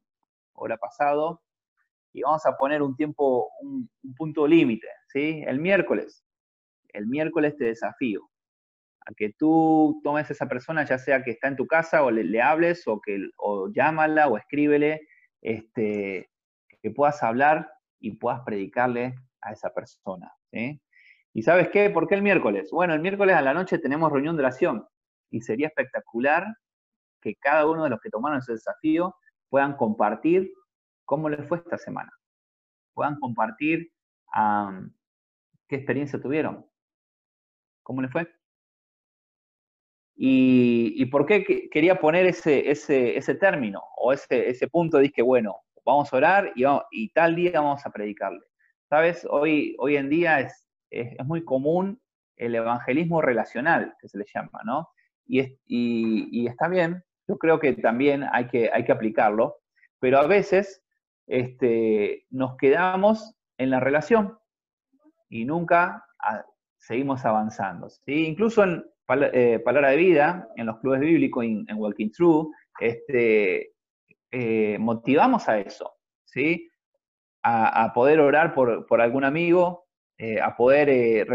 [0.53, 1.41] ora pasado,
[2.13, 5.43] y vamos a poner un tiempo, un, un punto límite, ¿sí?
[5.45, 6.23] El miércoles.
[6.89, 8.29] El miércoles te desafío
[9.05, 12.11] a que tú tomes a esa persona, ya sea que está en tu casa o
[12.11, 15.01] le, hables o que o llámala o escríbele,
[15.43, 16.31] este,
[16.81, 20.33] que puedas hablar y puedas predicarle a esa persona.
[21.33, 21.89] ¿Y sabes qué?
[21.89, 22.69] ¿Por qué el miércoles?
[22.71, 24.87] Bueno, el miércoles a la noche tenemos reunión de oración
[25.29, 26.45] y sería espectacular
[27.21, 29.15] que cada uno de los que tomaron ese desafío
[29.49, 30.51] puedan compartir
[31.05, 32.11] cómo les fue esta semana.
[32.93, 33.91] Puedan compartir
[35.67, 36.65] qué experiencia tuvieron.
[37.81, 38.31] ¿Cómo les fue?
[40.15, 44.99] Y, por qué quería poner ese, ese, ese término o ese, ese punto?
[44.99, 48.45] Dije, bueno, vamos a orar y, y, tal día vamos a predicarle.
[48.89, 49.25] ¿Sabes?
[49.29, 51.99] Hoy, hoy en día es, es, muy común
[52.37, 54.89] el evangelismo relacional, que se le llama, ¿no?
[55.25, 59.57] Y, y, y, está bien, yo creo que también hay que, hay que aplicarlo,
[59.99, 60.83] pero a veces
[61.27, 64.37] este, nos quedamos en la relación
[65.29, 66.05] y nunca
[66.77, 67.89] seguimos avanzando.
[67.89, 68.27] ¿sí?
[68.27, 72.47] Incluso en, eh, palabra de vida en los clubes bíblicos, en, Walking True,
[72.79, 73.73] este,
[74.31, 75.93] eh, motivamos a eso,
[76.25, 76.69] ¿sí?
[77.45, 79.85] A, poder orar por, algún amigo,
[80.17, 81.27] eh, a poder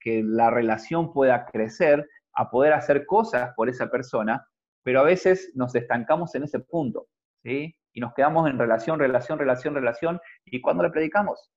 [0.00, 4.46] que la relación pueda crecer, a poder hacer cosas por esa persona,
[4.82, 7.08] pero a veces nos estancamos en ese punto,
[7.42, 7.76] ¿sí?
[7.92, 11.52] Y nos quedamos en relación, relación, relación, relación, ¿y cuando le predicamos?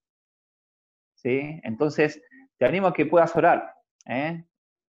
[1.16, 1.62] ¿Sí?
[1.64, 2.22] Entonces,
[2.58, 3.74] te animo a que puedas orar,
[4.06, 4.44] ¿eh?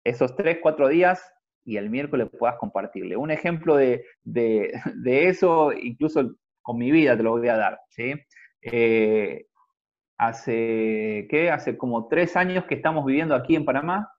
[0.04, 1.32] Esos tres, cuatro días
[1.64, 3.16] y el miércoles puedas compartirle.
[3.16, 3.76] Un ejemplo
[4.24, 4.72] de,
[5.04, 7.80] eso, incluso con mi vida te lo voy a dar.
[7.90, 8.14] ¿sí?
[8.62, 9.46] Eh,
[10.18, 11.50] hace, ¿qué?
[11.50, 14.10] Hace como tres años que estamos viviendo aquí en Panamá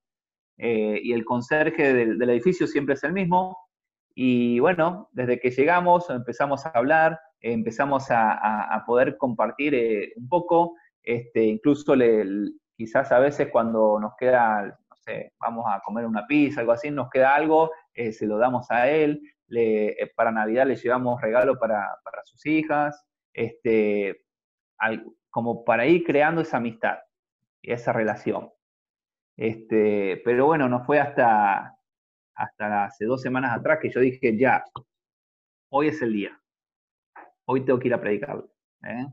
[0.58, 3.58] eh, y el conserje del, edificio siempre es el mismo.
[4.16, 10.76] Y bueno, desde que llegamos empezamos a hablar, empezamos a, poder compartir eh, un poco,
[11.02, 11.96] este, incluso
[12.76, 14.78] quizás a veces cuando nos queda
[15.40, 18.90] vamos a comer una pizza, algo así, nos queda algo, eh, se lo damos a
[18.90, 19.22] él,
[19.56, 21.90] eh, para Navidad le llevamos regalo para,
[22.24, 24.26] sus hijas, este,
[25.30, 26.98] como para ir creando esa amistad
[27.62, 28.52] y esa relación.
[29.36, 31.76] Este, pero bueno, no fue hasta,
[32.36, 34.64] hasta hace dos semanas atrás que yo dije, ya,
[35.70, 36.40] hoy es el día.
[37.46, 38.44] Hoy tengo que ir a predicar.
[38.84, 39.08] ¿eh?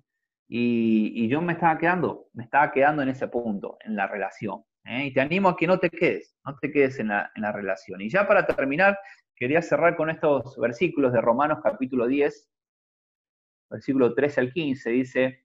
[0.49, 4.65] Y, yo me estaba quedando, me estaba quedando en ese punto, en la relación.
[4.85, 5.07] ¿Eh?
[5.07, 8.01] Y te animo a que no te quedes, no te quedes en la, relación.
[8.01, 8.99] Y ya para terminar,
[9.37, 12.51] quería cerrar con estos versículos de Romanos capítulo 10,
[13.71, 15.45] versículo 13 al 15, dice,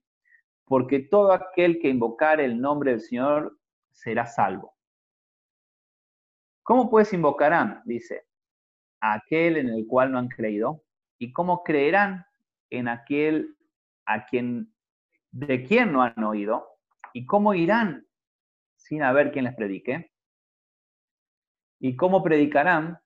[0.64, 3.58] porque todo aquel que invocar el nombre del Señor
[3.92, 4.74] será salvo.
[6.62, 7.82] ¿Cómo pues invocarán?
[7.84, 8.26] Dice,
[9.00, 10.82] aquel en el cual no han creído.
[11.18, 12.26] ¿Y cómo creerán
[12.70, 13.56] en aquel
[14.04, 14.74] a quien
[15.30, 16.66] de quien no han oído?
[17.12, 18.05] ¿Y cómo irán
[18.88, 20.10] sin haber quien les predique?
[21.80, 22.98] ¿Y cómo predicarán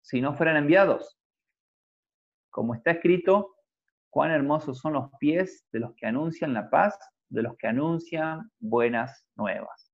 [0.00, 1.18] si no fueran enviados?
[2.50, 3.56] Como está escrito,
[4.10, 6.98] cuán hermosos son los pies de los que anuncian la paz,
[7.28, 9.92] de los que anuncian buenas nuevas.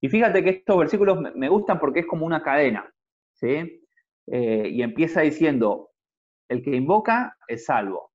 [0.00, 2.88] Y fíjate que estos versículos me gustan porque es como una cadena,
[3.34, 3.84] ¿sí?
[4.26, 5.90] Eh, y empieza diciendo,
[6.48, 8.12] el que invoca es salvo.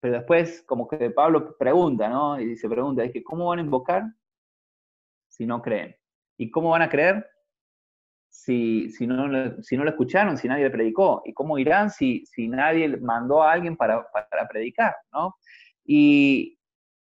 [0.00, 2.40] Pero después, como que Pablo pregunta, ¿no?
[2.40, 4.04] Y dice, pregunta, es que ¿cómo van a invocar
[5.34, 5.96] si no creen?
[6.38, 7.28] ¿Y cómo van a creer
[8.28, 11.22] si, si, no, si no lo escucharon, si nadie le predicó?
[11.24, 14.94] ¿Y cómo irán si, si nadie mandó a alguien para, para predicar?
[15.12, 15.36] ¿no?
[15.84, 16.58] Y,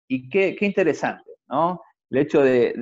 [0.07, 1.81] y qué, qué, interesante, ¿no?
[2.11, 2.73] El hecho de,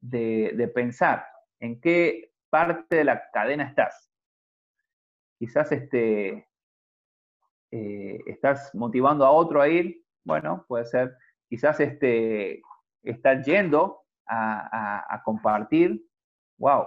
[0.00, 1.24] de, de, pensar
[1.60, 4.10] en qué parte de la cadena estás.
[5.38, 6.48] Quizás este,
[7.70, 11.16] eh, estás motivando a otro a ir, bueno, puede ser,
[11.48, 12.62] quizás este,
[13.02, 16.02] estás yendo a, a compartir
[16.58, 16.86] wow,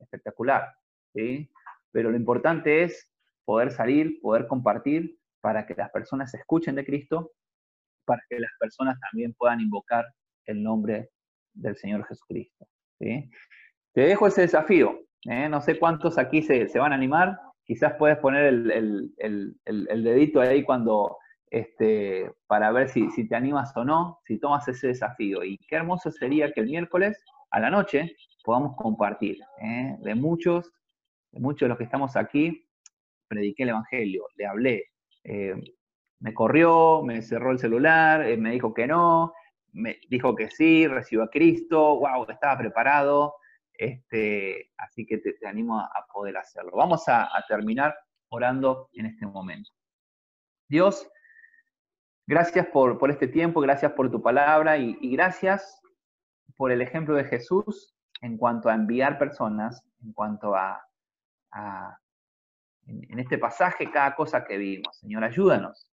[0.00, 0.74] espectacular,
[1.14, 1.48] ¿sí?
[1.92, 3.08] Pero lo importante es
[3.44, 7.32] poder salir, poder compartir para que las personas escuchen de Cristo,
[8.04, 10.04] para que las personas también puedan invocar
[10.46, 11.10] el nombre
[11.54, 12.66] del Señor Jesucristo.
[12.98, 13.30] ¿sí?
[13.92, 15.00] Te dejo ese desafío.
[15.26, 15.48] ¿eh?
[15.48, 17.38] No sé cuántos aquí se, van a animar.
[17.64, 21.18] Quizás puedes poner el, dedito ahí cuando,
[21.52, 25.44] este, para ver si, te animas o no, si tomas ese desafío.
[25.44, 29.38] Y qué hermoso sería que el miércoles a la noche podamos compartir.
[29.62, 29.94] ¿eh?
[30.00, 30.72] De muchos,
[31.30, 32.66] de muchos de los que estamos aquí,
[33.28, 34.84] prediqué el Evangelio, le hablé.
[35.24, 35.54] Eh,
[36.20, 39.34] me corrió, me cerró el celular, eh, me dijo que no,
[39.72, 43.34] me dijo que sí, recibió a Cristo, wow, estaba preparado.
[43.74, 46.72] Este, así que te, animo a, poder hacerlo.
[46.76, 47.94] Vamos a, terminar
[48.30, 49.70] orando en este momento.
[50.66, 51.06] Dios,
[52.32, 55.82] gracias por, por este tiempo, gracias por tu palabra y, gracias
[56.56, 60.82] por el ejemplo de Jesús en cuanto a enviar personas, en cuanto a,
[62.86, 64.96] en, este pasaje, cada cosa que vimos.
[64.96, 65.90] Señor, ayúdanos.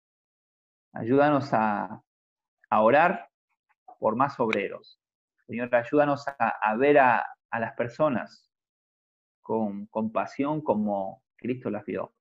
[0.94, 2.02] Ayúdanos a,
[2.72, 3.30] orar
[4.00, 5.00] por más obreros.
[5.46, 8.50] Señor, ayúdanos a, ver a, las personas
[9.44, 12.12] con compasión como Cristo las vio.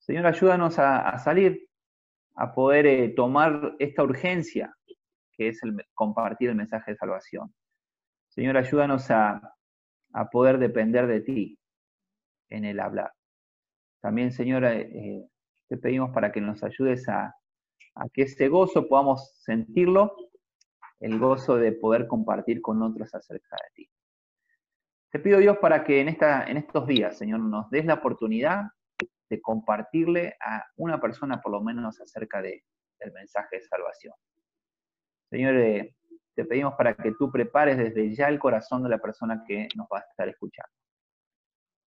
[0.00, 1.67] Señor, ayúdanos a, salir,
[2.40, 4.72] a poder eh, tomar esta urgencia
[5.32, 7.52] que es el compartir el mensaje de salvación.
[8.28, 9.40] Señor, ayúdanos a,
[10.32, 11.58] poder depender de ti
[12.48, 13.12] en el hablar.
[14.00, 15.28] También, Señor, eh,
[15.68, 17.34] te pedimos para que nos ayudes a,
[18.12, 20.12] que ese gozo podamos sentirlo,
[21.00, 23.90] el gozo de poder compartir con otros acerca de ti.
[25.10, 28.70] Te pido, Dios, para que en, esta, en estos días, Señor, nos des la oportunidad
[29.28, 32.64] de compartirle a una persona por lo menos acerca de,
[32.98, 34.14] del mensaje de salvación.
[35.30, 35.54] Señor,
[36.34, 39.86] te pedimos para que tú prepares desde ya el corazón de la persona que nos
[39.92, 40.72] va a estar escuchando.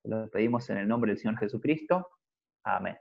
[0.05, 2.09] Lo pedimos en el nombre del Señor Jesucristo.
[2.65, 2.99] Amén.